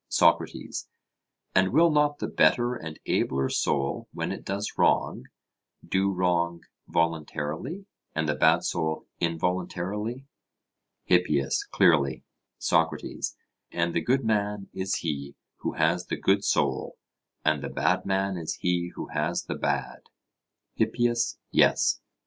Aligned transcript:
SOCRATES: 0.09 0.87
And 1.53 1.71
will 1.71 1.91
not 1.91 2.17
the 2.17 2.25
better 2.27 2.73
and 2.73 2.99
abler 3.05 3.49
soul 3.49 4.07
when 4.11 4.31
it 4.31 4.43
does 4.43 4.75
wrong, 4.75 5.25
do 5.87 6.11
wrong 6.11 6.63
voluntarily, 6.87 7.85
and 8.15 8.27
the 8.27 8.33
bad 8.33 8.63
soul 8.63 9.05
involuntarily? 9.19 10.25
HIPPIAS: 11.05 11.65
Clearly. 11.69 12.23
SOCRATES: 12.57 13.35
And 13.71 13.93
the 13.93 14.01
good 14.01 14.25
man 14.25 14.69
is 14.73 14.95
he 14.95 15.35
who 15.57 15.73
has 15.73 16.07
the 16.07 16.17
good 16.17 16.43
soul, 16.43 16.97
and 17.45 17.61
the 17.63 17.69
bad 17.69 18.03
man 18.03 18.37
is 18.37 18.55
he 18.55 18.91
who 18.95 19.09
has 19.09 19.43
the 19.43 19.53
bad? 19.53 20.09
HIPPIAS: 20.77 21.37
Yes. 21.51 22.01